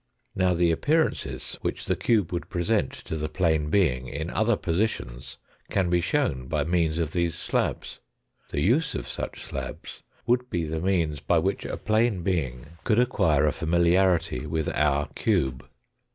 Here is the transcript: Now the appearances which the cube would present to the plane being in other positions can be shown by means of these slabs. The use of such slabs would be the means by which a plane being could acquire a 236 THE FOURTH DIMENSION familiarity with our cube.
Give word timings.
Now 0.35 0.55
the 0.55 0.71
appearances 0.71 1.59
which 1.61 1.85
the 1.85 1.95
cube 1.95 2.33
would 2.33 2.49
present 2.49 2.91
to 3.05 3.15
the 3.15 3.29
plane 3.29 3.69
being 3.69 4.07
in 4.07 4.31
other 4.31 4.55
positions 4.55 5.37
can 5.69 5.91
be 5.91 6.01
shown 6.01 6.47
by 6.47 6.63
means 6.63 6.97
of 6.97 7.13
these 7.13 7.35
slabs. 7.35 7.99
The 8.49 8.61
use 8.61 8.95
of 8.95 9.07
such 9.07 9.43
slabs 9.43 10.01
would 10.25 10.49
be 10.49 10.63
the 10.63 10.81
means 10.81 11.19
by 11.19 11.37
which 11.37 11.65
a 11.65 11.77
plane 11.77 12.23
being 12.23 12.65
could 12.83 12.97
acquire 12.97 13.45
a 13.45 13.51
236 13.51 13.59
THE 13.59 13.65
FOURTH 13.67 13.83
DIMENSION 13.83 14.43
familiarity 14.47 14.47
with 14.47 14.69
our 14.75 15.07
cube. 15.13 15.69